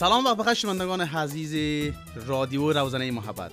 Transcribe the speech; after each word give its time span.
سلام 0.00 0.26
و 0.26 0.34
بخیر 0.34 0.54
شنوندگان 0.54 1.00
عزیز 1.00 1.54
رادیو 2.26 2.72
روزنه 2.72 3.10
محبت. 3.10 3.50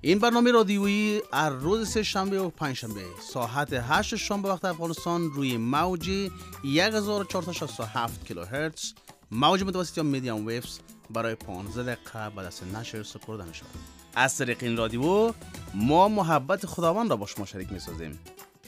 این 0.00 0.18
برنامه 0.18 0.52
رادیویی 0.52 1.22
از 1.32 1.52
روز 1.62 1.90
سه 1.90 2.02
شنبه 2.02 2.40
و 2.40 2.50
پنج 2.50 2.76
شنبه 2.76 3.00
ساعت 3.32 3.68
8 3.72 4.16
شام 4.16 4.42
به 4.42 4.48
وقت 4.48 4.64
افغانستان 4.64 5.30
روی 5.30 5.56
موج 5.56 6.30
1467 6.64 8.26
کیلوهرتز 8.26 8.92
موج 9.30 9.62
متوسط 9.62 9.98
یا 9.98 10.04
میدیوم 10.04 10.46
ویفز 10.46 10.78
برای 11.10 11.34
15 11.34 11.82
دقیقه 11.82 12.30
به 12.36 12.42
دست 12.42 12.62
نشر 12.62 13.02
سپرده 13.02 13.44
می 13.44 13.54
شود 13.54 13.68
از 14.14 14.38
طریق 14.38 14.58
این 14.62 14.76
رادیو 14.76 15.32
ما 15.74 16.08
محبت 16.08 16.66
خداوند 16.66 17.10
را 17.10 17.16
با 17.16 17.26
شما 17.26 17.46
شریک 17.46 17.72
می 17.72 17.78
سازیم 17.78 18.18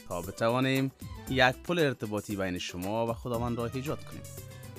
تا 0.09 0.21
بتوانیم 0.21 0.91
یک 1.29 1.55
پل 1.63 1.79
ارتباطی 1.79 2.35
بین 2.35 2.57
شما 2.57 3.07
و 3.07 3.13
خداوند 3.13 3.57
را 3.57 3.65
ایجاد 3.73 4.05
کنیم. 4.05 4.21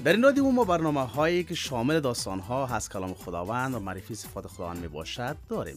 در 0.05 0.13
این 0.13 0.23
رادیو 0.23 0.51
ما 0.51 0.65
برنامه 0.65 1.01
هایی 1.01 1.45
که 1.45 1.55
شامل 1.55 2.01
داستان 2.01 2.41
ها 2.41 2.67
از 2.67 2.89
کلام 2.89 3.15
خداوند 3.15 3.75
و 3.75 3.79
معرفی 3.79 4.15
صفات 4.15 4.47
خداوند 4.47 4.79
می 4.79 4.89
باشد 4.89 5.37
داریم. 5.49 5.77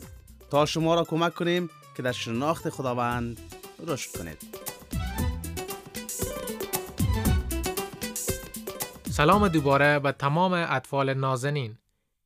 تا 0.52 0.66
شما 0.66 0.96
را 0.96 1.04
کمک 1.04 1.34
کنیم 1.34 1.70
که 1.98 2.04
در 2.04 2.12
شناخت 2.12 2.70
خداوند 2.70 3.40
رشد 3.88 4.18
کنید. 4.18 4.38
سلام 9.12 9.48
دوباره 9.48 10.00
به 10.00 10.12
تمام 10.12 10.54
اطفال 10.54 11.14
نازنین. 11.14 11.78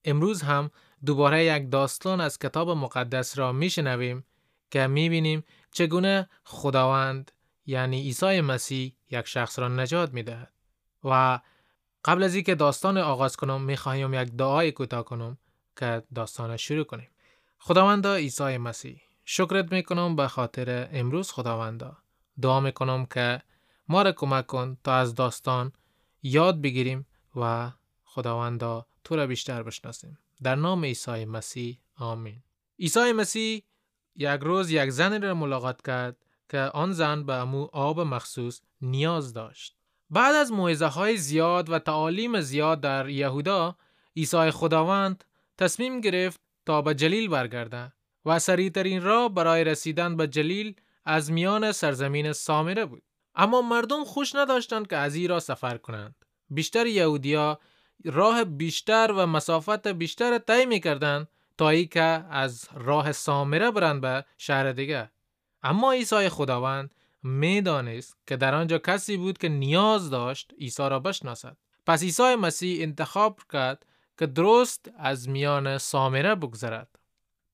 امروز 0.05 0.41
هم 0.41 0.71
دوباره 1.05 1.45
یک 1.45 1.71
داستان 1.71 2.21
از 2.21 2.39
کتاب 2.39 2.69
مقدس 2.69 3.37
را 3.37 3.51
میشنویم 3.51 4.25
که 4.71 4.87
می‌بینیم 4.87 5.43
چگونه 5.71 6.29
خداوند 6.43 7.31
یعنی 7.65 8.01
عیسی 8.01 8.41
مسیح 8.41 8.95
یک 9.11 9.27
شخص 9.27 9.59
را 9.59 9.67
نجات 9.67 10.13
می‌دهد 10.13 10.51
و 11.03 11.39
قبل 12.05 12.23
از 12.23 12.35
اینکه 12.35 12.55
داستان 12.55 12.97
آغاز 12.97 13.35
کنم 13.35 13.61
می‌خواهیم 13.61 14.13
یک 14.13 14.29
دعای 14.31 14.71
کوتاه 14.71 15.05
کنم 15.05 15.37
که 15.77 16.03
داستان 16.15 16.57
شروع 16.57 16.83
کنیم. 16.83 17.09
خداوندا 17.59 18.15
عیسی 18.15 18.57
مسیح. 18.57 19.01
شکرت 19.25 19.71
می‌کنم 19.71 20.15
به 20.15 20.27
خاطر 20.27 20.89
امروز 20.91 21.31
خداوندا. 21.31 21.97
دعا 22.41 22.59
می‌کنم 22.59 23.05
که 23.05 23.41
ما 23.87 24.01
را 24.01 24.11
کمک 24.11 24.47
کن 24.47 24.77
تا 24.83 24.95
از 24.95 25.15
داستان 25.15 25.71
یاد 26.23 26.61
بگیریم 26.61 27.05
و 27.35 27.71
خداوندا 28.03 28.85
تو 29.03 29.15
را 29.15 29.27
بیشتر 29.27 29.63
بشناسیم. 29.63 30.19
در 30.43 30.55
نام 30.55 30.85
عیسی 30.85 31.25
مسیح 31.25 31.79
آمین. 31.95 32.43
عیسی 32.79 33.11
مسیح 33.11 33.63
یک 34.15 34.39
روز 34.41 34.71
یک 34.71 34.89
زن 34.89 35.21
را 35.21 35.33
ملاقات 35.33 35.81
کرد 35.81 36.17
که 36.49 36.57
آن 36.57 36.91
زن 36.91 37.23
به 37.23 37.33
امو 37.33 37.67
آب 37.73 37.99
مخصوص 37.99 38.61
نیاز 38.81 39.33
داشت. 39.33 39.77
بعد 40.13 40.35
از 40.35 40.51
موعظه 40.51 40.85
های 40.85 41.17
زیاد 41.17 41.69
و 41.69 41.79
تعالیم 41.79 42.41
زیاد 42.41 42.81
در 42.81 43.09
یهودا 43.09 43.75
عیسی 44.17 44.51
خداوند 44.51 45.23
تصمیم 45.57 46.01
گرفت 46.01 46.39
تا 46.65 46.81
به 46.81 46.93
جلیل 46.93 47.29
برگرده 47.29 47.93
و 48.25 48.39
سریعترین 48.39 49.01
راه 49.01 49.29
برای 49.29 49.63
رسیدن 49.63 50.17
به 50.17 50.27
جلیل 50.27 50.75
از 51.05 51.31
میان 51.31 51.71
سرزمین 51.71 52.33
سامره 52.33 52.85
بود. 52.85 53.03
اما 53.35 53.61
مردم 53.61 54.03
خوش 54.03 54.35
نداشتند 54.35 54.87
که 54.87 54.97
از 54.97 55.15
را 55.17 55.39
سفر 55.39 55.77
کنند. 55.77 56.15
بیشتر 56.49 56.85
یهودیا 56.85 57.59
راه 58.05 58.43
بیشتر 58.43 59.11
و 59.11 59.25
مسافت 59.25 59.87
بیشتر 59.87 60.37
طی 60.37 60.65
می‌کردند 60.65 61.27
تا 61.57 61.69
ای 61.69 61.85
که 61.85 62.25
از 62.29 62.67
راه 62.73 63.11
سامره 63.11 63.71
برند 63.71 64.01
به 64.01 64.25
شهر 64.37 64.71
دیگه 64.71 65.11
اما 65.63 65.91
عیسی 65.91 66.29
خداوند 66.29 66.95
می‌دانست 67.23 68.17
که 68.27 68.37
در 68.37 68.55
آنجا 68.55 68.77
کسی 68.77 69.17
بود 69.17 69.37
که 69.37 69.49
نیاز 69.49 70.09
داشت 70.09 70.53
عیسی 70.59 70.89
را 70.89 70.99
بشناسد. 70.99 71.57
پس 71.85 72.03
عیسی 72.03 72.35
مسیح 72.35 72.81
انتخاب 72.81 73.39
کرد 73.53 73.85
که 74.19 74.25
درست 74.25 74.91
از 74.97 75.29
میان 75.29 75.77
سامره 75.77 76.35
بگذرد. 76.35 76.99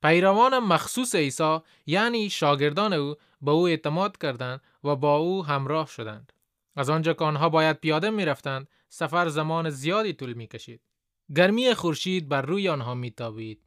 پیروان 0.01 0.59
مخصوص 0.59 1.15
عیسی 1.15 1.59
یعنی 1.85 2.29
شاگردان 2.29 2.93
او 2.93 3.15
به 3.41 3.51
او 3.51 3.67
اعتماد 3.67 4.17
کردند 4.17 4.61
و 4.83 4.95
با 4.95 5.15
او 5.15 5.45
همراه 5.45 5.87
شدند. 5.87 6.33
از 6.75 6.89
آنجا 6.89 7.13
که 7.13 7.25
آنها 7.25 7.49
باید 7.49 7.79
پیاده 7.79 8.09
می 8.09 8.25
رفتند 8.25 8.67
سفر 8.89 9.29
زمان 9.29 9.69
زیادی 9.69 10.13
طول 10.13 10.33
می 10.33 10.47
کشید 10.47 10.81
گرمی 11.35 11.73
خورشید 11.73 12.29
بر 12.29 12.41
روی 12.41 12.69
آنها 12.69 12.93
می 12.93 13.11
تابید 13.11 13.61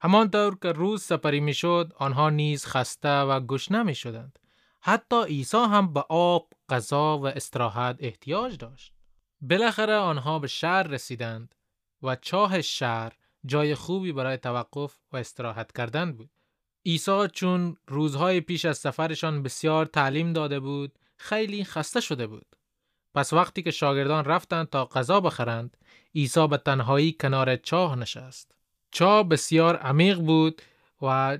همانطور 0.00 0.58
که 0.62 0.72
روز 0.72 1.02
سپری 1.02 1.40
می 1.40 1.54
شد 1.54 1.92
آنها 1.96 2.30
نیز 2.30 2.66
خسته 2.66 3.20
و 3.20 3.40
گشنه 3.40 3.82
می 3.82 3.94
شدند 3.94 4.38
حتی 4.86 5.24
عیسی 5.24 5.56
هم 5.56 5.92
به 5.92 6.00
آب، 6.08 6.52
غذا 6.68 7.18
و 7.18 7.26
استراحت 7.26 7.96
احتیاج 7.98 8.56
داشت. 8.56 8.92
بالاخره 9.40 9.94
آنها 9.94 10.38
به 10.38 10.46
شهر 10.46 10.82
رسیدند 10.82 11.54
و 12.02 12.16
چاه 12.16 12.62
شهر 12.62 13.12
جای 13.46 13.74
خوبی 13.74 14.12
برای 14.12 14.36
توقف 14.36 14.98
و 15.12 15.16
استراحت 15.16 15.72
کردن 15.72 16.12
بود. 16.12 16.30
عیسی 16.86 17.28
چون 17.32 17.76
روزهای 17.88 18.40
پیش 18.40 18.64
از 18.64 18.78
سفرشان 18.78 19.42
بسیار 19.42 19.86
تعلیم 19.86 20.32
داده 20.32 20.60
بود، 20.60 20.98
خیلی 21.16 21.64
خسته 21.64 22.00
شده 22.00 22.26
بود. 22.26 22.56
پس 23.14 23.32
وقتی 23.32 23.62
که 23.62 23.70
شاگردان 23.70 24.24
رفتند 24.24 24.70
تا 24.70 24.84
غذا 24.84 25.20
بخرند، 25.20 25.76
عیسی 26.14 26.48
به 26.48 26.56
تنهایی 26.56 27.12
کنار 27.12 27.56
چاه 27.56 27.96
نشست. 27.96 28.54
چاه 28.90 29.28
بسیار 29.28 29.76
عمیق 29.76 30.18
بود 30.18 30.62
و 31.02 31.38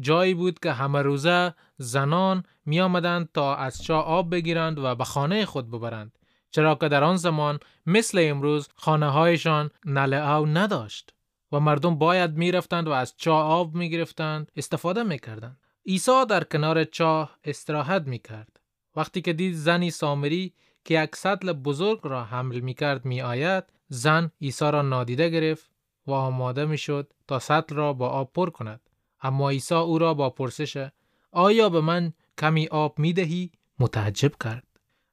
جایی 0.00 0.34
بود 0.34 0.58
که 0.58 0.72
همه 0.72 1.02
روزه 1.02 1.54
زنان 1.76 2.42
می 2.66 2.80
آمدند 2.80 3.28
تا 3.34 3.56
از 3.56 3.82
چاه 3.82 4.04
آب 4.04 4.30
بگیرند 4.30 4.78
و 4.78 4.94
به 4.94 5.04
خانه 5.04 5.44
خود 5.44 5.70
ببرند 5.70 6.18
چرا 6.50 6.74
که 6.74 6.88
در 6.88 7.04
آن 7.04 7.16
زمان 7.16 7.58
مثل 7.86 8.18
امروز 8.22 8.68
خانه 8.74 9.10
هایشان 9.10 9.70
نل 9.84 10.14
او 10.14 10.46
نداشت 10.46 11.14
و 11.52 11.60
مردم 11.60 11.98
باید 11.98 12.36
می 12.36 12.52
رفتند 12.52 12.88
و 12.88 12.90
از 12.90 13.14
چاه 13.16 13.44
آب 13.44 13.74
می 13.74 13.90
گرفتند 13.90 14.52
استفاده 14.56 15.02
می 15.02 15.18
کردند. 15.18 15.60
عیسی 15.86 16.26
در 16.28 16.44
کنار 16.44 16.84
چاه 16.84 17.38
استراحت 17.44 18.02
می 18.02 18.18
کرد. 18.18 18.60
وقتی 18.96 19.20
که 19.20 19.32
دید 19.32 19.54
زنی 19.54 19.90
سامری 19.90 20.54
که 20.84 21.02
یک 21.02 21.16
سطل 21.16 21.52
بزرگ 21.52 22.00
را 22.02 22.24
حمل 22.24 22.60
می 22.60 22.74
کرد 22.74 23.04
می 23.04 23.22
آید 23.22 23.64
زن 23.88 24.30
عیسی 24.40 24.70
را 24.70 24.82
نادیده 24.82 25.28
گرفت 25.28 25.70
و 26.06 26.12
آماده 26.12 26.64
می 26.64 26.78
شد 26.78 27.12
تا 27.28 27.38
سطل 27.38 27.74
را 27.76 27.92
با 27.92 28.08
آب 28.08 28.32
پر 28.32 28.50
کند. 28.50 28.80
اما 29.22 29.50
عیسی 29.50 29.74
او 29.74 29.98
را 29.98 30.14
با 30.14 30.30
پرسش 30.30 30.88
آیا 31.32 31.68
به 31.68 31.80
من 31.80 32.12
کمی 32.38 32.66
آب 32.66 32.98
می 32.98 33.12
دهی؟ 33.12 33.50
متعجب 33.78 34.32
کرد. 34.44 34.66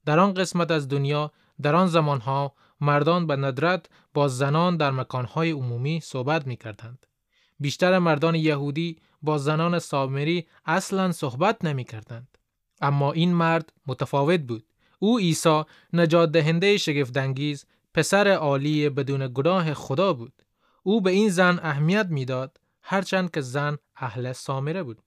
در 0.06 0.20
آن 0.20 0.34
قسمت 0.34 0.72
از 0.72 0.88
دنیا 0.88 1.32
در 1.62 1.76
آن 1.76 1.88
زمانها 1.88 2.54
مردان 2.82 3.28
به 3.28 3.36
ندرت 3.36 3.86
با 4.14 4.28
زنان 4.28 4.78
در 4.78 4.92
مکانهای 4.92 5.52
عمومی 5.52 6.00
صحبت 6.00 6.48
می 6.48 6.56
کردند. 6.58 7.06
بیشتر 7.60 8.00
مردان 8.00 8.36
یهودی 8.36 8.98
با 9.22 9.38
زنان 9.38 9.80
سامری 9.80 10.48
اصلا 10.66 11.12
صحبت 11.12 11.66
نمی 11.66 11.84
کردند. 11.84 12.38
اما 12.82 13.12
این 13.12 13.34
مرد 13.34 13.74
متفاوت 13.88 14.40
بود. 14.40 14.66
او 15.00 15.18
عیسی 15.18 15.64
نجات 15.94 16.32
دهنده 16.32 16.78
شگفتانگیز 16.78 17.66
پسر 17.94 18.28
عالی 18.28 18.90
بدون 18.90 19.28
گناه 19.34 19.74
خدا 19.74 20.14
بود. 20.14 20.34
او 20.84 21.02
به 21.02 21.12
این 21.12 21.30
زن 21.30 21.60
اهمیت 21.64 22.08
می‌داد 22.10 22.60
هرچند 22.82 23.32
که 23.32 23.42
زن 23.42 23.78
اهل 23.96 24.34
سامره 24.34 24.84
بود. 24.84 25.02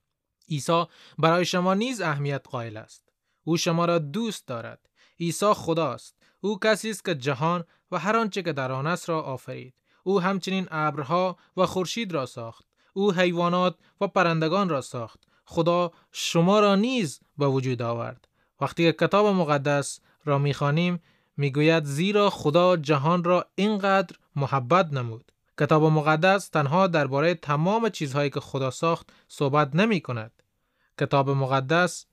عیسی 0.48 0.84
برای 1.18 1.44
شما 1.44 1.74
نیز 1.74 2.00
اهمیت 2.00 2.48
قائل 2.50 2.76
است. 2.76 3.08
او 3.44 3.56
شما 3.56 3.84
را 3.84 3.98
دوست 3.98 4.46
دارد. 4.46 4.88
عیسی 5.20 5.52
خداست. 5.54 6.16
او 6.40 6.58
کسی 6.58 6.90
است 6.90 7.04
که 7.04 7.14
جهان 7.14 7.64
و 7.90 7.98
هر 7.98 8.16
آنچه 8.16 8.42
که 8.42 8.52
در 8.52 8.72
آن 8.72 8.86
است 8.86 9.08
را 9.08 9.22
آفرید. 9.22 9.74
او 10.04 10.20
همچنین 10.20 10.68
ابرها 10.70 11.36
و 11.56 11.66
خورشید 11.66 12.12
را 12.12 12.26
ساخت. 12.26 12.66
او 12.92 13.12
حیوانات 13.12 13.76
و 14.00 14.06
پرندگان 14.06 14.68
را 14.68 14.80
ساخت. 14.80 15.20
خدا 15.44 15.92
شما 16.12 16.60
را 16.60 16.74
نیز 16.74 17.20
به 17.38 17.46
وجود 17.46 17.82
آورد. 17.82 18.28
وقتی 18.60 18.82
که 18.92 19.06
کتاب 19.06 19.26
مقدس 19.26 20.00
را 20.24 20.38
می‌خوانیم 20.38 21.02
می‌گوید 21.36 21.84
زیرا 21.84 22.30
خدا 22.30 22.76
جهان 22.76 23.24
را 23.24 23.46
اینقدر 23.54 24.16
محبت 24.36 24.92
نمود 24.92 25.31
کتاب 25.62 25.84
مقدس 25.84 26.48
تنها 26.48 26.86
درباره 26.86 27.34
تمام 27.34 27.88
چیزهایی 27.88 28.30
که 28.30 28.40
خدا 28.40 28.70
ساخت 28.70 29.12
صحبت 29.28 29.76
نمی 29.76 30.00
کند. 30.00 30.42
کتاب 31.00 31.30
مقدس 31.30 32.06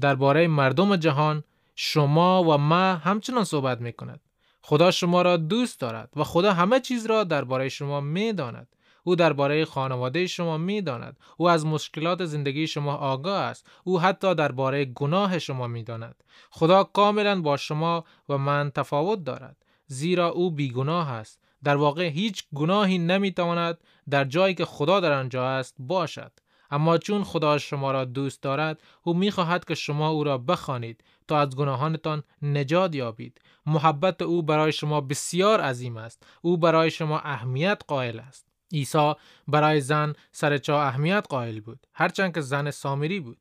درباره 0.00 0.48
مردم 0.48 0.96
جهان 0.96 1.44
شما 1.74 2.42
و 2.44 2.58
ما 2.58 2.94
همچنان 2.94 3.44
صحبت 3.44 3.80
می 3.80 3.92
کند. 3.92 4.20
خدا 4.62 4.90
شما 4.90 5.22
را 5.22 5.36
دوست 5.36 5.80
دارد 5.80 6.10
و 6.16 6.24
خدا 6.24 6.52
همه 6.52 6.80
چیز 6.80 7.06
را 7.06 7.24
درباره 7.24 7.68
شما 7.68 8.00
می 8.00 8.32
داند. 8.32 8.68
او 9.04 9.16
درباره 9.16 9.64
خانواده 9.64 10.26
شما 10.26 10.58
می 10.58 10.82
داند. 10.82 11.16
او 11.36 11.50
از 11.50 11.66
مشکلات 11.66 12.24
زندگی 12.24 12.66
شما 12.66 12.94
آگاه 12.94 13.42
است. 13.42 13.66
او 13.84 14.00
حتی 14.00 14.34
درباره 14.34 14.84
گناه 14.84 15.38
شما 15.38 15.66
می 15.66 15.82
داند. 15.82 16.24
خدا 16.50 16.84
کاملا 16.84 17.40
با 17.40 17.56
شما 17.56 18.04
و 18.28 18.38
من 18.38 18.70
تفاوت 18.70 19.24
دارد. 19.24 19.56
زیرا 19.86 20.28
او 20.28 20.50
بیگناه 20.50 21.10
است. 21.10 21.41
در 21.64 21.76
واقع 21.76 22.02
هیچ 22.02 22.44
گناهی 22.54 22.98
نمی‌تواند 22.98 23.78
در 24.10 24.24
جایی 24.24 24.54
که 24.54 24.64
خدا 24.64 25.00
در 25.00 25.12
آنجا 25.12 25.48
است 25.48 25.76
باشد. 25.78 26.32
اما 26.70 26.98
چون 26.98 27.24
خدا 27.24 27.58
شما 27.58 27.92
را 27.92 28.04
دوست 28.04 28.42
دارد 28.42 28.82
او 29.02 29.14
می‌خواهد 29.14 29.64
که 29.64 29.74
شما 29.74 30.08
او 30.08 30.24
را 30.24 30.38
بخوانید 30.38 31.04
تا 31.28 31.38
از 31.38 31.56
گناهانتان 31.56 32.22
نجات 32.42 32.94
یابید. 32.94 33.40
محبت 33.66 34.22
او 34.22 34.42
برای 34.42 34.72
شما 34.72 35.00
بسیار 35.00 35.60
عظیم 35.60 35.96
است. 35.96 36.26
او 36.42 36.56
برای 36.56 36.90
شما 36.90 37.18
اهمیت 37.18 37.82
قائل 37.88 38.18
است. 38.18 38.46
عیسی 38.72 39.12
برای 39.48 39.80
زن 39.80 40.12
سر 40.32 40.58
چا 40.58 40.82
اهمیت 40.82 41.26
قائل 41.28 41.60
بود 41.60 41.86
هرچند 41.94 42.34
که 42.34 42.40
زن 42.40 42.70
سامری 42.70 43.20
بود. 43.20 43.38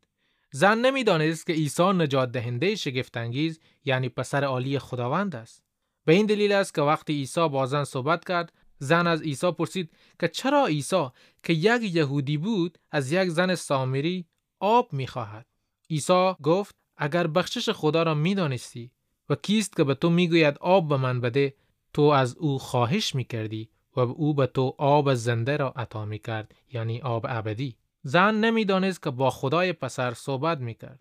زن 0.51 0.77
نمی‌دانست 0.77 1.47
که 1.47 1.53
عیسی 1.53 1.83
نجات 1.83 2.31
دهنده 2.31 2.75
شگفتانگیز 2.75 3.59
یعنی 3.85 4.09
پسر 4.09 4.43
عالی 4.43 4.79
خداوند 4.79 5.35
است. 5.35 5.63
به 6.05 6.13
این 6.13 6.25
دلیل 6.25 6.51
است 6.51 6.75
که 6.75 6.81
وقتی 6.81 7.13
عیسی 7.13 7.49
با 7.49 7.65
زن 7.65 7.83
صحبت 7.83 8.25
کرد 8.25 8.53
زن 8.79 9.07
از 9.07 9.21
عیسی 9.21 9.51
پرسید 9.51 9.91
که 10.19 10.27
چرا 10.27 10.65
عیسی 10.65 11.07
که 11.43 11.53
یک 11.53 11.95
یهودی 11.95 12.37
بود 12.37 12.77
از 12.91 13.11
یک 13.11 13.29
زن 13.29 13.55
سامری 13.55 14.25
آب 14.59 14.93
می‌خواهد؟ 14.93 15.45
عیسی 15.89 16.33
گفت 16.43 16.75
اگر 16.97 17.27
بخشش 17.27 17.69
خدا 17.69 18.03
را 18.03 18.13
می‌دانستی 18.13 18.91
و 19.29 19.35
کیست 19.35 19.75
که 19.77 19.83
به 19.83 19.95
تو 19.95 20.09
می‌گوید 20.09 20.57
آب 20.57 20.89
به 20.89 20.97
من 20.97 21.21
بده 21.21 21.53
تو 21.93 22.01
از 22.01 22.37
او 22.37 22.59
خواهش 22.59 23.15
می‌کردی 23.15 23.69
و 23.95 23.99
او 23.99 24.33
به 24.33 24.47
تو 24.47 24.75
آب 24.77 25.13
زنده 25.13 25.57
را 25.57 25.69
عطا 25.69 26.05
می‌کرد 26.05 26.55
یعنی 26.73 27.01
آب 27.01 27.25
ابدی. 27.29 27.77
زن 28.03 28.35
نمی‌دانست 28.35 29.03
که 29.03 29.09
با 29.09 29.29
خدای 29.29 29.73
پسر 29.73 30.13
صحبت 30.13 30.57
می‌کرد. 30.57 30.99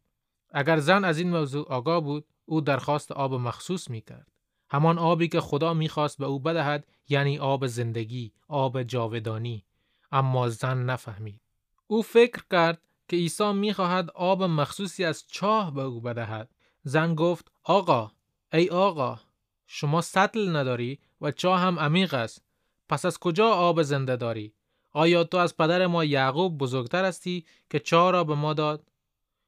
اگر 0.51 0.79
زن 0.79 1.05
از 1.05 1.19
این 1.19 1.31
موضوع 1.31 1.69
آگاه 1.69 2.01
بود 2.01 2.27
او 2.45 2.61
درخواست 2.61 3.13
آب 3.13 3.35
مخصوص 3.35 3.91
می‌کرد. 3.91 4.30
همان 4.71 4.99
آبی 4.99 5.29
که 5.29 5.41
خدا 5.41 5.75
می‌خواست 5.75 6.19
به 6.19 6.27
او 6.27 6.41
بدهد 6.41 6.87
یعنی 7.09 7.39
آب 7.39 7.67
زندگی 7.67 8.33
آب 8.49 8.83
جاودانی. 8.83 9.65
اما 10.13 10.49
زن 10.49 10.79
نفهمید. 10.79 11.41
او 11.87 12.03
فکر 12.03 12.43
کرد 12.51 12.83
که 13.09 13.17
عیسی 13.17 13.53
می‌خواهد 13.53 14.11
آب 14.11 14.43
مخصوصی 14.43 15.05
از 15.05 15.25
چاه 15.29 15.75
به 15.75 15.83
او 15.83 16.01
بدهد. 16.01 16.51
زن 16.83 17.15
گفت 17.15 17.51
آقا 17.65 18.11
ای 18.53 18.69
آقا 18.69 19.21
شما 19.67 20.01
سطل 20.01 20.57
نداری 20.57 20.99
و 21.21 21.31
چاه 21.31 21.61
هم 21.61 21.79
عمیق 21.79 22.15
است. 22.15 22.43
پس 22.89 23.05
از 23.05 23.19
کجا 23.19 23.49
آب 23.49 23.83
زنده 23.83 24.17
داری؟ 24.17 24.55
آیا 24.93 25.25
تو 25.25 25.37
از 25.37 25.57
پدر 25.57 25.87
ما 25.87 26.05
یعقوب 26.05 26.59
بزرگتر 26.59 27.05
هستی 27.05 27.45
که 27.71 27.79
چاه 27.79 28.11
را 28.11 28.25
به 28.25 28.35
ما 28.35 28.55
داد؟ 28.55 28.89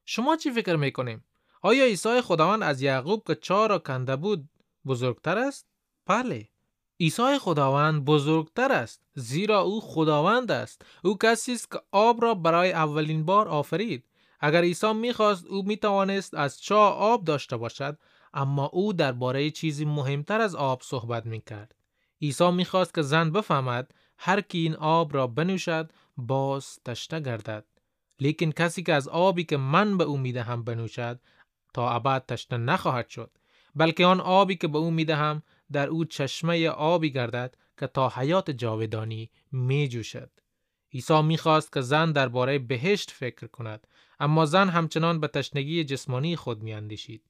شما 0.04 0.36
چی 0.36 0.50
فکر 0.50 0.76
می‌کنیم؟ 0.76 1.24
آیا 1.62 1.84
عیسی 1.84 2.20
خداوند 2.20 2.62
از 2.62 2.82
یعقوب 2.82 3.22
که 3.26 3.34
چاه 3.34 3.66
را 3.66 3.78
کنده 3.78 4.16
بود 4.16 4.48
بزرگتر 4.86 5.38
است؟ 5.38 5.66
بله. 6.06 6.48
عیسی 7.00 7.38
خداوند 7.38 8.04
بزرگتر 8.04 8.72
است 8.72 9.02
زیرا 9.14 9.60
او 9.60 9.80
خداوند 9.80 10.50
است. 10.50 10.82
او 11.04 11.18
کسی 11.18 11.52
است 11.52 11.70
که 11.70 11.80
آب 11.90 12.22
را 12.22 12.34
برای 12.34 12.72
اولین 12.72 13.24
بار 13.24 13.48
آفرید. 13.48 14.04
اگر 14.40 14.62
عیسی 14.62 14.92
می‌خواست 14.92 15.46
او 15.46 15.62
می‌توانست 15.62 16.34
از 16.34 16.60
چاه 16.60 16.94
آب 16.94 17.24
داشته 17.24 17.56
باشد 17.56 17.98
اما 18.34 18.66
او 18.66 18.92
درباره 18.92 19.50
چیزی 19.50 19.84
مهمتر 19.84 20.40
از 20.40 20.54
آب 20.54 20.82
صحبت 20.82 21.26
می‌کرد. 21.26 21.74
عیسی 22.22 22.50
می‌خواست 22.50 22.94
که 22.94 23.02
زن 23.02 23.30
بفهمد 23.30 23.94
هر 24.18 24.40
کی 24.40 24.58
این 24.58 24.74
آب 24.76 25.14
را 25.14 25.26
بنوشد 25.26 25.92
باز 26.16 26.78
تشنه 26.84 27.20
گردد. 27.20 27.64
لیکن 28.20 28.50
کسی 28.50 28.82
که 28.82 28.94
از 28.94 29.08
آبی 29.08 29.44
که 29.44 29.56
من 29.56 29.98
به 29.98 30.04
او 30.04 30.18
می‌دهم 30.18 30.64
بنوشد 30.64 31.20
تا 31.74 31.90
ابد 31.90 32.26
تشنه 32.26 32.58
نخواهد 32.58 33.08
شد. 33.08 33.30
بلکه 33.74 34.06
آن 34.06 34.20
آبی 34.20 34.56
که 34.56 34.68
به 34.68 34.78
او 34.78 34.90
می‌دهم 34.90 35.42
در 35.72 35.88
او 35.88 36.04
چشمه 36.04 36.68
آبی 36.68 37.10
گردد 37.10 37.56
که 37.78 37.86
تا 37.86 38.08
حیات 38.08 38.50
جاودانی 38.50 39.30
می 39.52 39.88
جوشد. 39.88 40.30
عیسی 40.94 41.22
می‌خواست 41.22 41.72
که 41.72 41.80
زن 41.80 42.12
درباره 42.12 42.58
بهشت 42.58 43.10
فکر 43.10 43.46
کند 43.46 43.86
اما 44.20 44.46
زن 44.46 44.68
همچنان 44.68 45.20
به 45.20 45.28
تشنگی 45.28 45.84
جسمانی 45.84 46.36
خود 46.36 46.62
میاندیشید. 46.62 47.22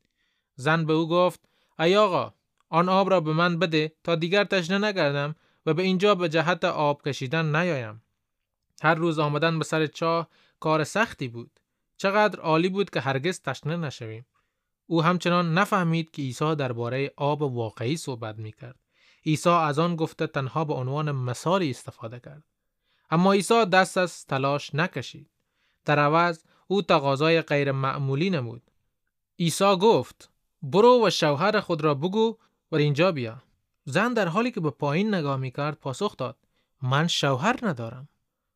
زن 0.54 0.84
به 0.84 0.92
او 0.92 1.08
گفت 1.08 1.40
ای 1.78 1.96
آقا 1.96 2.34
آن 2.68 2.88
آب 2.88 3.10
را 3.10 3.20
به 3.20 3.32
من 3.32 3.58
بده 3.58 3.92
تا 4.04 4.14
دیگر 4.14 4.44
تشنه 4.44 4.88
نگردم 4.88 5.34
و 5.66 5.74
به 5.74 5.82
اینجا 5.82 6.14
به 6.14 6.28
جهت 6.28 6.64
آب 6.64 7.02
کشیدن 7.02 7.56
نیایم. 7.56 8.02
هر 8.82 8.94
روز 8.94 9.18
آمدن 9.18 9.58
به 9.58 9.64
سر 9.64 9.86
چاه 9.86 10.28
کار 10.60 10.84
سختی 10.84 11.28
بود. 11.28 11.60
چقدر 11.96 12.40
عالی 12.40 12.68
بود 12.68 12.90
که 12.90 13.00
هرگز 13.00 13.40
تشنه 13.40 13.76
نشویم. 13.76 14.26
او 14.86 15.02
همچنان 15.02 15.54
نفهمید 15.58 16.10
که 16.10 16.22
عیسی 16.22 16.54
درباره 16.54 17.12
آب 17.16 17.42
واقعی 17.42 17.96
صحبت 17.96 18.38
می 18.38 18.52
کرد. 18.52 18.78
عیسی 19.26 19.50
از 19.50 19.78
آن 19.78 19.96
گفته 19.96 20.26
تنها 20.26 20.64
به 20.64 20.74
عنوان 20.74 21.12
مثالی 21.12 21.70
استفاده 21.70 22.20
کرد. 22.20 22.44
اما 23.10 23.32
عیسی 23.32 23.64
دست 23.66 23.98
از 23.98 24.26
تلاش 24.26 24.74
نکشید. 24.74 25.30
در 25.84 25.98
عوض 25.98 26.44
او 26.66 26.82
تقاضای 26.82 27.42
غیر 27.42 27.72
معمولی 27.72 28.30
نمود. 28.30 28.62
عیسی 29.38 29.76
گفت 29.76 30.30
برو 30.62 31.06
و 31.06 31.10
شوهر 31.10 31.60
خود 31.60 31.84
را 31.84 31.94
بگو 31.94 32.38
و 32.72 32.76
اینجا 32.76 33.12
بیا. 33.12 33.42
زن 33.84 34.12
در 34.12 34.28
حالی 34.28 34.50
که 34.50 34.60
به 34.60 34.70
پایین 34.70 35.14
نگاه 35.14 35.36
می 35.36 35.50
کرد 35.50 35.80
پاسخ 35.80 36.16
داد 36.16 36.36
من 36.82 37.06
شوهر 37.06 37.56
ندارم. 37.62 38.08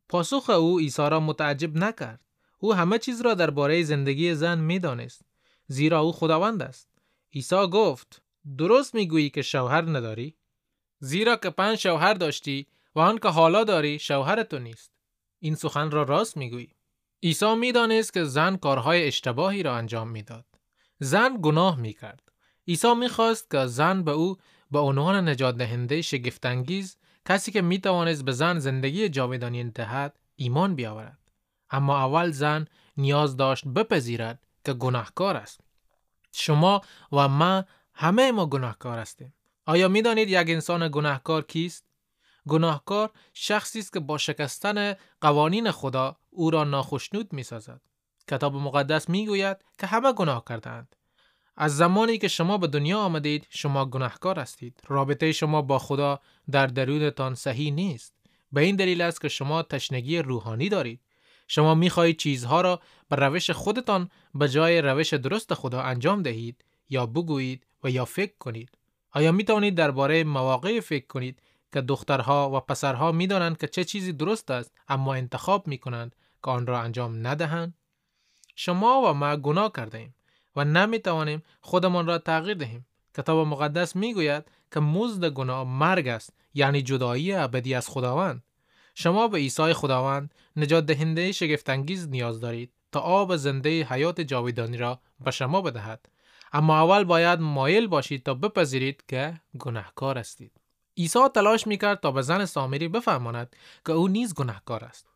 پاسخ 0.08 0.50
او 0.50 0.78
عیسی 0.78 1.10
را 1.10 1.20
متعجب 1.20 1.76
نکرد. 1.76 2.20
او 2.58 2.74
همه 2.74 2.98
چیز 2.98 3.20
را 3.20 3.34
درباره 3.34 3.82
زندگی 3.82 4.34
زن 4.34 4.58
می 4.58 4.78
دانست. 4.78 5.22
زیرا 5.66 6.00
او 6.00 6.12
خداوند 6.12 6.62
است. 6.62 6.88
عیسی 7.34 7.66
گفت 7.66 8.22
درست 8.58 8.94
می‌گویی 8.94 9.30
که 9.30 9.42
شوهر 9.42 9.82
نداری؟ 9.82 10.36
زیرا 10.98 11.36
که 11.36 11.50
پنج 11.50 11.78
شوهر 11.78 12.14
داشتی 12.14 12.66
و 12.94 13.00
آن 13.00 13.18
که 13.18 13.28
حالا 13.28 13.64
داری 13.64 13.98
شوهر 13.98 14.42
تو 14.42 14.58
نیست. 14.58 14.92
این 15.38 15.54
سخن 15.54 15.90
را 15.90 16.02
راست 16.02 16.36
می‌گویی. 16.36 16.74
عیسی 17.22 17.54
می‌دانست 17.54 18.12
که 18.12 18.24
زن 18.24 18.56
کارهای 18.56 19.06
اشتباهی 19.06 19.62
را 19.62 19.76
انجام 19.76 20.08
می‌داد. 20.08 20.44
زن 20.98 21.38
گناه 21.42 21.80
می‌کرد. 21.80 22.32
عیسی 22.68 22.94
می‌خواست 22.94 23.50
که 23.50 23.66
زن 23.66 24.02
به 24.02 24.10
او 24.10 24.36
به 24.70 24.78
عنوان 24.78 25.28
نجات 25.28 25.56
دهنده 25.56 26.02
شگفتانگیز 26.02 26.96
کسی 27.28 27.52
که 27.52 27.62
می‌توانست 27.62 28.24
به 28.24 28.32
زن 28.32 28.58
زندگی 28.58 29.08
جاودانی 29.08 29.60
انتهد 29.60 30.18
ایمان 30.36 30.74
بیاورد. 30.74 31.18
اما 31.70 31.98
اول 31.98 32.30
زن 32.30 32.66
نیاز 32.96 33.36
داشت 33.36 33.68
بپذیرد 33.68 34.45
که 34.66 34.72
گناهکار 34.72 35.36
است. 35.36 35.60
شما 36.32 36.80
و 37.12 37.28
ما 37.28 37.64
همه 37.94 38.32
ما 38.32 38.46
گناهکار 38.46 38.98
هستیم. 38.98 39.34
آیا 39.66 39.88
می 39.88 40.02
دانید 40.02 40.28
یک 40.28 40.50
انسان 40.50 40.88
گناهکار 40.88 41.42
کیست؟ 41.42 41.84
گناهکار 42.48 43.10
شخصی 43.34 43.78
است 43.78 43.92
که 43.92 44.00
با 44.00 44.18
شکستن 44.18 44.94
قوانین 45.20 45.70
خدا 45.70 46.16
او 46.30 46.50
را 46.50 46.64
ناخشنود 46.64 47.32
می 47.32 47.42
سازد. 47.42 47.80
کتاب 48.28 48.54
مقدس 48.54 49.08
می 49.08 49.26
گوید 49.26 49.56
که 49.78 49.86
همه 49.86 50.12
گناه 50.12 50.44
کردند. 50.48 50.96
از 51.56 51.76
زمانی 51.76 52.18
که 52.18 52.28
شما 52.28 52.58
به 52.58 52.66
دنیا 52.66 52.98
آمدید 52.98 53.46
شما 53.50 53.84
گناهکار 53.84 54.38
هستید. 54.38 54.80
رابطه 54.88 55.32
شما 55.32 55.62
با 55.62 55.78
خدا 55.78 56.20
در 56.50 56.66
درونتان 56.66 57.34
صحیح 57.34 57.72
نیست. 57.72 58.14
به 58.52 58.60
این 58.60 58.76
دلیل 58.76 59.00
است 59.00 59.20
که 59.20 59.28
شما 59.28 59.62
تشنگی 59.62 60.18
روحانی 60.18 60.68
دارید. 60.68 61.00
شما 61.48 61.74
می‌خواهید 61.74 62.16
چیزها 62.16 62.60
را 62.60 62.80
به 63.08 63.16
روش 63.16 63.50
خودتان 63.50 64.10
به 64.34 64.48
جای 64.48 64.82
روش 64.82 65.14
درست 65.14 65.54
خدا 65.54 65.80
انجام 65.80 66.22
دهید 66.22 66.64
یا 66.88 67.06
بگویید 67.06 67.66
و 67.84 67.90
یا 67.90 68.04
فکر 68.04 68.34
کنید. 68.38 68.70
آیا 69.12 69.32
می 69.32 69.44
توانید 69.44 69.74
درباره 69.74 70.24
مواقع 70.24 70.80
فکر 70.80 71.06
کنید 71.06 71.42
که 71.72 71.80
دخترها 71.80 72.50
و 72.50 72.60
پسرها 72.60 73.12
می 73.12 73.26
دانند 73.26 73.58
که 73.58 73.68
چه 73.68 73.84
چیزی 73.84 74.12
درست 74.12 74.50
است 74.50 74.72
اما 74.88 75.14
انتخاب 75.14 75.66
می 75.66 75.78
کنند 75.78 76.16
که 76.44 76.50
آن 76.50 76.66
را 76.66 76.80
انجام 76.80 77.26
ندهند؟ 77.26 77.74
شما 78.54 79.02
و 79.02 79.12
ما 79.12 79.36
گناه 79.36 79.72
کرده 79.76 79.98
ایم 79.98 80.14
و 80.56 80.64
نمی 80.64 80.98
توانیم 80.98 81.42
خودمان 81.60 82.06
را 82.06 82.18
تغییر 82.18 82.56
دهیم. 82.56 82.86
کتاب 83.16 83.46
مقدس 83.46 83.96
می 83.96 84.14
گوید 84.14 84.44
که 84.72 84.80
مزد 84.80 85.28
گناه 85.28 85.64
مرگ 85.64 86.08
است 86.08 86.32
یعنی 86.54 86.82
جدایی 86.82 87.32
ابدی 87.32 87.74
از 87.74 87.88
خداوند. 87.88 88.42
شما 88.98 89.28
به 89.28 89.38
عیسی 89.38 89.72
خداوند 89.72 90.34
نجات 90.56 90.86
دهنده 90.86 91.32
شگفتانگیز 91.32 92.08
نیاز 92.08 92.40
دارید 92.40 92.72
تا 92.92 93.00
آب 93.00 93.36
زنده 93.36 93.84
حیات 93.84 94.20
جاویدانی 94.20 94.76
را 94.76 95.00
به 95.24 95.30
شما 95.30 95.60
بدهد. 95.60 96.06
اما 96.52 96.80
اول 96.80 97.04
باید 97.04 97.40
مایل 97.40 97.86
باشید 97.86 98.22
تا 98.22 98.34
بپذیرید 98.34 99.04
که 99.08 99.40
گناهکار 99.58 100.18
هستید. 100.18 100.52
عیسی 100.98 101.28
تلاش 101.34 101.66
می‌کرد 101.66 102.00
تا 102.00 102.10
به 102.10 102.22
زن 102.22 102.44
سامری 102.44 102.88
بفهماند 102.88 103.56
که 103.86 103.92
او 103.92 104.08
نیز 104.08 104.34
گناهکار 104.34 104.84
است. 104.84 105.06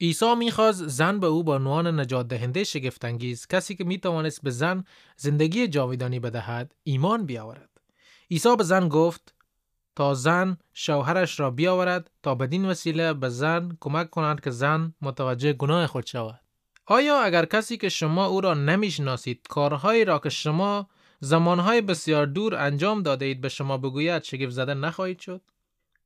عیسی 0.00 0.34
می‌خواست 0.34 0.86
زن 0.88 1.20
به 1.20 1.26
او 1.26 1.44
به 1.44 1.52
عنوان 1.52 2.00
نجات 2.00 2.28
دهنده 2.28 2.64
شگفتانگیز 2.64 3.46
کسی 3.46 3.74
که 3.74 3.84
می‌توانست 3.84 4.42
به 4.42 4.50
زن 4.50 4.84
زندگی 5.16 5.68
جاویدانی 5.68 6.20
بدهد 6.20 6.74
ایمان 6.82 7.26
بیاورد. 7.26 7.70
عیسی 8.30 8.56
به 8.56 8.64
زن 8.64 8.88
گفت 8.88 9.34
تا 9.96 10.14
زن 10.14 10.56
شوهرش 10.72 11.40
را 11.40 11.50
بیاورد 11.50 12.10
تا 12.22 12.34
بدین 12.34 12.64
وسیله 12.64 13.12
به 13.12 13.28
زن 13.28 13.76
کمک 13.80 14.10
کند 14.10 14.40
که 14.40 14.50
زن 14.50 14.94
متوجه 15.00 15.52
گناه 15.52 15.86
خود 15.86 16.06
شود. 16.06 16.40
آیا 16.86 17.20
اگر 17.20 17.44
کسی 17.44 17.76
که 17.76 17.88
شما 17.88 18.26
او 18.26 18.40
را 18.40 18.54
نمی‌شناسید 18.54 19.46
کارهایی 19.48 20.04
را 20.04 20.18
که 20.18 20.28
شما 20.28 20.88
زمانهای 21.20 21.80
بسیار 21.80 22.26
دور 22.26 22.54
انجام 22.54 23.02
داده 23.02 23.24
اید 23.24 23.40
به 23.40 23.48
شما 23.48 23.78
بگوید 23.78 24.22
شگفت 24.22 24.52
زده 24.52 24.74
نخواهید 24.74 25.18
شد؟ 25.18 25.40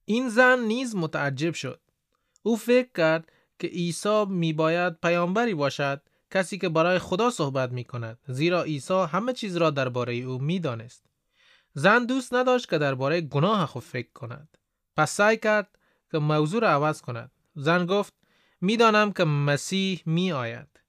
این 0.04 0.28
زن 0.28 0.58
نیز 0.58 0.96
متعجب 0.96 1.54
شد. 1.54 1.80
او 2.42 2.56
فکر 2.56 2.88
کرد 2.96 3.32
که 3.58 3.66
عیسی 3.66 4.24
می 4.28 4.52
باید 4.52 5.00
پیامبری 5.00 5.54
باشد 5.54 6.02
کسی 6.30 6.58
که 6.58 6.68
برای 6.68 6.98
خدا 6.98 7.30
صحبت 7.30 7.72
می 7.72 7.84
کند 7.84 8.18
زیرا 8.28 8.62
عیسی 8.62 8.94
همه 8.94 9.32
چیز 9.32 9.56
را 9.56 9.70
درباره 9.70 10.14
او 10.14 10.38
می 10.38 10.60
دانست. 10.60 11.09
زن 11.74 12.06
دوست 12.06 12.34
نداشت 12.34 12.70
که 12.70 12.78
درباره 12.78 13.20
گناه 13.20 13.66
خود 13.66 13.82
فکر 13.82 14.12
کند. 14.12 14.58
پس 14.96 15.10
سعی 15.10 15.36
کرد 15.36 15.78
که 16.10 16.18
موضوع 16.18 16.60
را 16.60 16.70
عوض 16.70 17.00
کند. 17.00 17.30
زن 17.54 17.86
گفت 17.86 18.14
می‌دانم 18.60 19.12
که 19.12 19.24
مسیح 19.24 20.02
می 20.06 20.32
آید. 20.32 20.80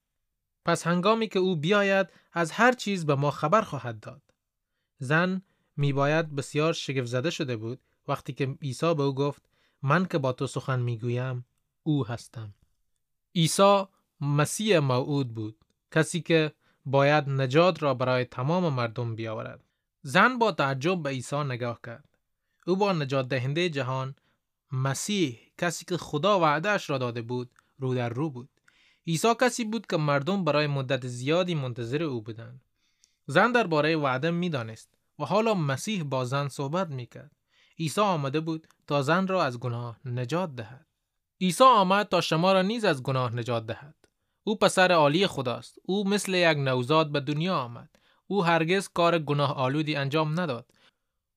پس 0.66 0.88
هنگامی 0.88 1.28
که 1.28 1.40
او 1.40 1.56
بیاید 1.56 2.08
از 2.34 2.52
هر 2.52 2.72
چیز 2.72 3.06
به 3.06 3.16
ما 3.16 3.32
خبر 3.32 3.62
خواهد 3.62 4.00
داد. 4.00 4.22
زن 4.98 5.42
می 5.78 5.94
باید 5.94 6.36
بسیار 6.36 6.74
شگفت 6.74 7.08
زده 7.08 7.30
شده 7.30 7.56
بود 7.58 7.80
وقتی 8.08 8.34
که 8.34 8.58
عیسی 8.62 8.94
به 8.94 9.04
او 9.04 9.16
گفت 9.16 9.42
من 9.82 10.06
که 10.06 10.18
با 10.18 10.34
تو 10.34 10.48
سخن 10.48 10.80
می 10.80 10.98
گویم 10.98 11.46
او 11.84 12.08
هستم. 12.08 12.54
عیسی 13.36 13.84
مسیح 14.22 14.80
موعود 14.80 15.34
بود 15.34 15.66
کسی 15.92 16.22
که 16.22 16.52
باید 16.86 17.30
نجات 17.30 17.84
را 17.84 17.94
برای 17.94 18.26
تمام 18.26 18.74
مردم 18.74 19.16
بیاورد. 19.16 19.64
زن 20.04 20.38
با 20.38 20.52
تعجب 20.52 21.04
به 21.04 21.10
عیسی 21.10 21.44
نگاه 21.44 21.80
کرد. 21.86 22.18
او 22.68 22.76
با 22.76 22.94
نجات 22.94 23.30
دهنده 23.30 23.70
جهان 23.70 24.16
مسیح 24.72 25.40
کسی 25.58 25.86
که 25.86 25.98
خدا 25.98 26.40
وعدهش 26.40 26.90
را 26.90 26.98
داده 26.98 27.22
بود 27.22 27.50
رو 27.80 27.96
در 27.96 28.10
رو 28.10 28.30
بود. 28.30 28.50
عیسی 29.08 29.34
کسی 29.42 29.64
بود 29.64 29.88
که 29.88 29.98
مردم 29.98 30.44
برای 30.44 30.68
مدت 30.68 31.08
زیادی 31.08 31.56
منتظر 31.56 32.04
او 32.04 32.22
بودند. 32.22 32.62
زن 33.28 33.52
درباره 33.52 33.96
وعده 33.96 34.32
می‌دانست 34.32 34.90
و 35.20 35.26
حالا 35.26 35.54
مسیح 35.54 36.04
با 36.04 36.26
زن 36.26 36.48
صحبت 36.48 36.88
می‌کرد. 36.88 37.32
عیسی 37.80 38.02
آمده 38.02 38.40
بود 38.40 38.68
تا 38.88 39.02
زن 39.02 39.28
را 39.28 39.44
از 39.44 39.60
گناه 39.60 40.00
نجات 40.06 40.56
دهد. 40.56 40.86
عیسی 41.42 41.64
آمد 41.64 42.10
تا 42.10 42.22
شما 42.22 42.54
را 42.54 42.62
نیز 42.62 42.86
از 42.86 43.04
گناه 43.04 43.36
نجات 43.36 43.66
دهد. 43.66 43.96
او 44.44 44.58
پسر 44.58 44.92
عالی 44.92 45.28
خداست. 45.28 45.80
او 45.84 46.10
مثل 46.10 46.34
یک 46.34 46.58
نوزاد 46.58 47.12
به 47.12 47.20
دنیا 47.20 47.58
آمد. 47.58 47.90
او 48.32 48.46
هرگز 48.46 48.90
کار 48.94 49.20
گناه 49.20 49.54
آلودی 49.56 49.96
انجام 49.96 50.40
نداد. 50.40 50.66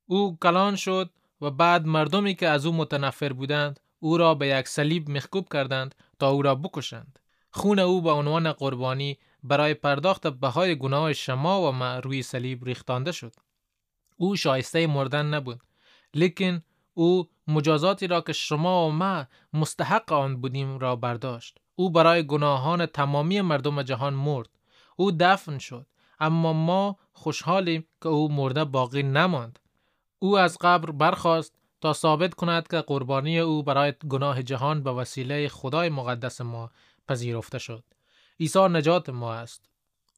او 0.06 0.38
کلان 0.42 0.76
شد 0.76 1.10
و 1.40 1.50
بعد 1.50 1.86
مردمی 1.86 2.34
که 2.34 2.48
از 2.48 2.66
او 2.66 2.72
متنفر 2.72 3.32
بودند 3.32 3.80
او 4.00 4.16
را 4.16 4.34
به 4.34 4.46
یک 4.48 4.68
صلیب 4.68 5.10
مخکوب 5.10 5.52
کردند 5.52 5.94
تا 6.18 6.30
او 6.30 6.42
را 6.42 6.54
بکشند. 6.54 7.18
خون 7.50 7.78
او 7.78 8.02
به 8.02 8.10
عنوان 8.10 8.52
قربانی 8.52 9.18
برای 9.42 9.74
پرداخت 9.74 10.26
بهای 10.26 10.78
گناه 10.78 11.12
شما 11.12 11.68
و 11.68 11.72
ما 11.72 11.98
روی 11.98 12.22
صلیب 12.22 12.64
ریختانده 12.64 13.12
شد. 13.12 13.34
او 14.16 14.36
شایسته 14.36 14.86
مردن 14.86 15.26
نبود. 15.26 15.60
لیکن 16.14 16.62
او 16.94 17.28
مجازاتی 17.48 18.06
را 18.06 18.20
که 18.20 18.32
شما 18.32 18.88
و 18.88 18.90
ما 18.90 19.26
مستحق 19.52 20.12
آن 20.12 20.40
بودیم 20.40 20.78
را 20.78 20.96
برداشت. 20.96 21.58
او 21.74 21.90
برای 21.90 22.26
گناهان 22.26 22.86
تمامی 22.86 23.40
مردم 23.40 23.82
جهان 23.82 24.14
مرد. 24.14 24.48
او 24.96 25.10
دفن 25.10 25.58
شد. 25.58 25.86
اما 26.24 26.52
ما 26.52 26.96
خوشحالیم 27.12 27.86
که 28.02 28.08
او 28.08 28.32
مرده 28.32 28.64
باقی 28.64 29.02
نماند. 29.02 29.58
او 30.18 30.38
از 30.38 30.58
قبر 30.60 30.90
برخاست 30.90 31.54
تا 31.80 31.92
ثابت 31.92 32.34
کند 32.34 32.68
که 32.68 32.80
قربانی 32.80 33.38
او 33.38 33.62
برای 33.62 33.92
گناه 34.08 34.42
جهان 34.42 34.82
به 34.82 34.90
وسیله 34.90 35.48
خدای 35.48 35.88
مقدس 35.88 36.40
ما 36.40 36.70
پذیرفته 37.08 37.58
شد. 37.58 37.84
عیسی 38.40 38.58
نجات 38.58 39.08
ما 39.08 39.34
است. 39.34 39.64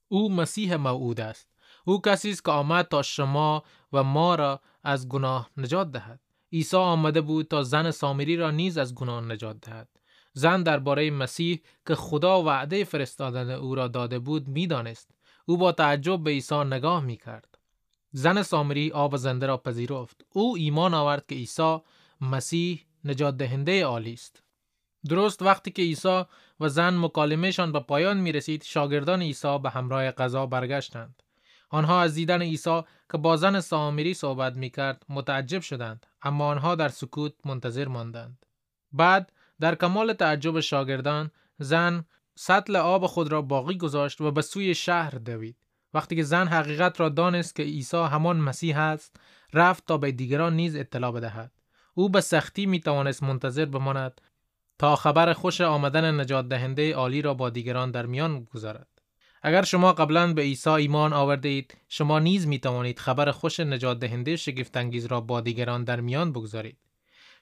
او 0.09 0.33
مسیح 0.33 0.77
موعود 0.77 1.21
است. 1.21 1.49
او 1.85 2.01
کسی 2.01 2.31
است 2.31 2.45
که 2.45 2.51
آمد 2.51 2.89
تا 2.89 3.03
شما 3.03 3.63
و 3.93 4.03
ما 4.03 4.35
را 4.35 4.61
از 4.85 5.09
گناه 5.09 5.51
نجات 5.57 5.93
دهد. 5.93 6.21
عیسی 6.53 6.77
آمده 6.77 7.21
بود 7.21 7.49
تا 7.49 7.63
زن 7.63 7.91
سامری 7.91 8.37
را 8.37 8.51
نیز 8.51 8.79
از 8.79 8.95
گناه 8.95 9.25
نجات 9.25 9.61
دهد. 9.61 9.89
زن 10.33 10.63
درباره 10.63 11.11
مسیح 11.11 11.63
که 11.87 11.95
خدا 11.95 12.43
وعده 12.43 12.85
فرستادن 12.85 13.51
او 13.51 13.75
را 13.75 13.89
داده 13.89 14.19
بود 14.19 14.49
می‌دانست. 14.49 15.16
او 15.47 15.57
با 15.57 15.73
تعجب 15.73 16.23
به 16.23 16.31
عیسی 16.31 16.65
نگاه 16.65 17.05
می 17.05 17.17
کرد. 17.17 17.59
زن 18.13 18.43
سامری 18.43 18.91
آب 18.91 19.17
زنده 19.17 19.47
را 19.47 19.57
پذیرفت. 19.57 20.25
او 20.33 20.57
ایمان 20.57 20.95
آورد 20.95 21.27
که 21.27 21.35
عیسی 21.35 21.79
مسیح 22.21 22.85
نجات 23.05 23.37
دهنده 23.37 23.85
عالی 23.85 24.13
است. 24.13 24.43
درست 25.09 25.43
وقتی 25.43 25.71
که 25.71 25.83
عیسی 25.83 26.23
و 26.61 26.69
زن 26.69 26.97
مکالمهشان 26.97 27.73
به 27.73 27.81
پایان 27.81 28.17
می 28.17 28.33
رسید 28.33 28.63
شاگردان 28.63 29.23
عیسی 29.23 29.59
به 29.59 29.71
همراه 29.71 30.11
قضا 30.11 30.47
برگشتند. 30.47 31.23
آنها 31.71 32.01
از 32.01 32.15
دیدن 32.15 32.43
عیسی 32.43 32.83
که 33.13 33.19
با 33.19 33.37
زن 33.37 33.61
سامری 33.61 34.15
صحبت 34.15 34.57
می 34.57 34.71
کرد 34.71 35.03
متعجب 35.09 35.61
شدند 35.61 36.07
اما 36.23 36.47
آنها 36.47 36.75
در 36.75 36.89
سکوت 36.89 37.33
منتظر 37.45 37.89
ماندند. 37.89 38.47
بعد 38.93 39.33
در 39.61 39.75
کمال 39.75 40.13
تعجب 40.13 40.61
شاگردان 40.61 41.31
زن 41.59 42.05
سطل 42.39 42.77
آب 42.77 43.07
خود 43.07 43.33
را 43.33 43.43
باقی 43.43 43.77
گذاشت 43.77 44.21
و 44.21 44.31
به 44.31 44.43
سوی 44.43 44.75
شهر 44.75 45.11
دوید. 45.11 45.57
وقتی 45.95 46.17
که 46.17 46.23
زن 46.23 46.47
حقیقت 46.47 47.01
را 47.01 47.09
دانست 47.09 47.57
که 47.57 47.63
عیسی 47.63 47.97
همان 47.97 48.37
مسیح 48.37 48.79
است 48.79 49.17
رفت 49.53 49.87
تا 49.87 49.99
به 49.99 50.13
دیگران 50.13 50.57
نیز 50.57 50.77
اطلاع 50.77 51.13
بدهد. 51.13 51.53
او 51.95 52.09
به 52.09 52.21
سختی 52.21 52.67
می 52.67 52.81
توانست 52.81 53.23
منتظر 53.23 53.65
بماند 53.65 54.21
تا 54.79 54.97
خبر 54.97 55.33
خوش 55.33 55.61
آمدن 55.61 56.21
نجات 56.21 56.49
دهنده 56.49 56.95
عالی 56.95 57.23
را 57.23 57.35
با 57.35 57.51
دیگران 57.51 57.91
در 57.91 58.07
میان 58.07 58.45
گذارد. 58.45 58.89
اگر 59.43 59.63
شما 59.63 59.93
قبلا 59.93 60.33
به 60.33 60.43
عیسی 60.43 60.71
ایمان 60.71 61.13
آورده 61.13 61.49
اید 61.49 61.77
شما 61.89 62.19
نیز 62.19 62.47
می 62.47 62.59
توانید 62.59 62.99
خبر 62.99 63.31
خوش 63.31 63.61
نجات 63.61 63.99
دهنده 63.99 64.37
شگفت 64.37 64.77
انگیز 64.77 65.07
را 65.07 65.21
با 65.21 65.41
دیگران 65.41 65.85
در 65.85 66.01
میان 66.01 66.33
بگذارید. 66.33 66.79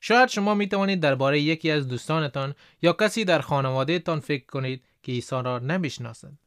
شاید 0.07 0.29
شما 0.29 0.55
می 0.55 0.69
توانید 0.69 1.01
درباره 1.01 1.41
یکی 1.41 1.71
از 1.71 1.89
دوستانتان 1.89 2.55
یا 2.83 2.93
کسی 2.93 3.25
در 3.25 3.41
خانواده 3.41 3.99
تان 3.99 4.21
فکر 4.21 4.47
کنید 4.47 4.85
که 5.03 5.13
عیسی 5.13 5.37
را 5.37 5.59
نمی‌شناسند. 5.59 6.39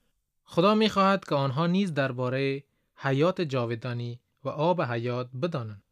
خدا 0.44 0.76
می 0.76 0.90
خواهد 0.90 1.26
که 1.26 1.36
آنها 1.36 1.68
نیز 1.68 1.94
درباره 1.94 2.64
حیات 2.96 3.42
جاودانی 3.42 4.20
و 4.44 4.50
آب 4.50 4.82
حیات 4.82 5.30
بدانند. 5.42 5.84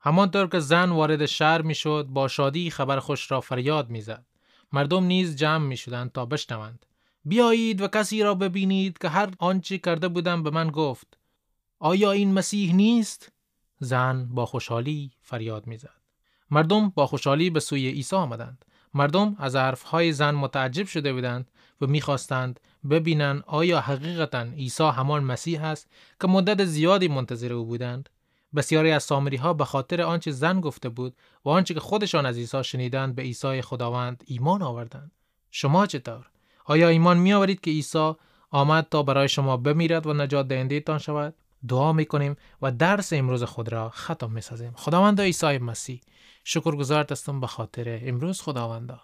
همانطور 0.00 0.46
که 0.46 0.60
زن 0.60 0.90
وارد 0.90 1.26
شهر 1.26 1.62
می 1.62 1.74
شد 1.74 2.06
با 2.10 2.28
شادی 2.28 2.70
خبر 2.70 2.98
خوش 2.98 3.30
را 3.30 3.40
فریاد 3.40 3.90
می 3.90 4.00
زد. 4.00 4.26
مردم 4.72 5.04
نیز 5.04 5.36
جمع 5.36 5.66
می 5.66 5.76
شدند 5.76 6.12
تا 6.12 6.26
بشنوند. 6.26 6.86
بیایید 7.24 7.80
و 7.80 7.88
کسی 7.88 8.22
را 8.22 8.34
ببینید 8.34 8.98
که 8.98 9.08
هر 9.08 9.30
آنچه 9.38 9.78
کرده 9.78 10.08
بودم 10.08 10.42
به 10.42 10.50
من 10.50 10.70
گفت. 10.70 11.18
آیا 11.78 12.12
این 12.12 12.32
مسیح 12.32 12.74
نیست؟ 12.74 13.32
زن 13.78 14.28
با 14.30 14.46
خوشحالی 14.46 15.12
فریاد 15.20 15.66
می 15.66 15.76
زد. 15.76 15.99
مردم 16.50 16.88
با 16.88 17.06
خوشحالی 17.06 17.50
به 17.50 17.60
سوی 17.60 17.90
عیسی 17.90 18.16
آمدند. 18.16 18.64
مردم 18.94 19.36
از 19.38 19.56
حرفهای 19.56 20.12
زن 20.12 20.34
متعجب 20.34 20.86
شده 20.86 21.12
بودند 21.12 21.50
و 21.80 21.86
می‌خواستند 21.86 22.60
ببینند 22.90 23.44
آیا 23.46 23.80
حقیقتا 23.80 24.40
عیسی 24.40 24.84
همان 24.84 25.24
مسیح 25.24 25.64
است 25.64 25.88
که 26.20 26.28
مدت 26.28 26.64
زیادی 26.64 27.08
منتظر 27.08 27.52
او 27.52 27.64
بودند. 27.64 28.08
بسیاری 28.56 28.90
از 28.90 29.02
سامری 29.02 29.36
ها 29.36 29.52
به 29.52 29.64
خاطر 29.64 30.02
آنچه 30.02 30.30
زن 30.30 30.60
گفته 30.60 30.88
بود 30.88 31.16
و 31.44 31.48
آنچه 31.48 31.74
که 31.74 31.80
خودشان 31.80 32.26
از 32.26 32.36
عیسی 32.36 32.64
شنیدند 32.64 33.14
به 33.14 33.22
عیسی 33.22 33.62
خداوند 33.62 34.24
ایمان 34.26 34.62
آوردند. 34.62 35.12
شما 35.50 35.86
چطور؟ 35.86 36.26
آیا 36.64 36.88
ایمان 36.88 37.18
می 37.18 37.32
آورید 37.32 37.60
که 37.60 37.70
عیسی 37.70 38.12
آمد 38.50 38.86
تا 38.90 39.02
برای 39.02 39.28
شما 39.28 39.56
بمیرد 39.56 40.06
و 40.06 40.14
نجات 40.14 40.48
دهنده 40.48 40.80
تان 40.80 40.98
شود؟ 40.98 41.34
دعا 41.68 41.92
می 41.92 42.06
کنیم 42.06 42.36
و 42.62 42.72
درس 42.72 43.12
امروز 43.12 43.42
خود 43.42 43.72
را 43.72 43.90
ختم 43.90 44.30
می 44.30 44.40
سازیم 44.40 44.72
خداوند 44.76 45.20
عیسی 45.20 45.58
مسیح 45.58 46.00
شکر 46.44 47.04
هستم 47.10 47.40
به 47.40 47.46
خاطر 47.46 48.00
امروز 48.02 48.40
خداوندا. 48.40 49.00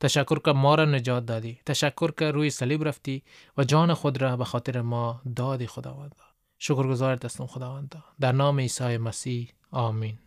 تشکر 0.00 0.38
که 0.38 0.52
ما 0.52 0.74
را 0.74 0.84
نجات 0.84 1.26
دادی. 1.26 1.60
تشکر 1.66 2.10
که 2.10 2.30
روی 2.30 2.50
صلیب 2.50 2.88
رفتی 2.88 3.24
و 3.56 3.64
جان 3.64 3.94
خود 3.94 4.22
را 4.22 4.36
به 4.36 4.44
خاطر 4.44 4.80
ما 4.80 5.22
دادی 5.36 5.66
خداوندا. 5.66 6.24
شکرگزارت 6.58 7.24
هستم 7.24 7.46
خداوندا. 7.46 8.04
در 8.20 8.32
نام 8.32 8.60
عیسی 8.60 8.96
مسیح 8.96 9.52
آمین. 9.70 10.18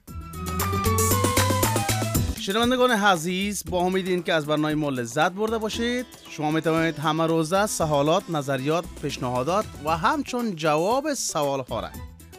شنوندگان 2.52 2.92
عزیز 2.92 3.64
با 3.70 3.80
امید 3.80 4.08
این 4.08 4.24
که 4.24 4.34
از 4.34 4.46
برنامه 4.46 4.76
ما 4.76 4.90
لذت 4.90 5.32
برده 5.32 5.58
باشید. 5.58 6.06
شما 6.30 6.52
می 6.52 6.62
توانید 6.62 7.00
همه 7.00 7.28
روزه 7.28 7.66
سوالات 7.66 8.24
نظریات 8.30 8.86
پیشنهادات 9.02 9.66
و 9.86 9.98
همچون 9.98 10.56
جواب 10.56 11.14
سوال 11.14 11.64
ها 11.70 11.80
را 11.80 11.90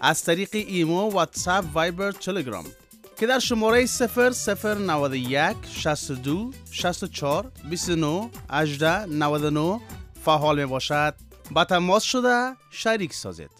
از 0.00 0.24
طریق 0.24 0.48
ایمو 0.52 1.10
واتساپ 1.10 1.64
وایبر 1.74 2.12
تلگرام 2.12 2.64
که 3.18 3.26
در 3.26 3.38
شماره 3.38 3.86
0091 3.86 5.56
62 5.66 6.50
64 6.70 7.50
29 7.70 8.30
18 8.50 9.06
99 9.06 9.80
فعال 10.24 10.58
می 10.58 10.66
باشد 10.66 11.14
با 11.50 11.64
تماس 11.64 12.02
شده 12.02 12.56
شریک 12.70 13.14
سازید. 13.14 13.59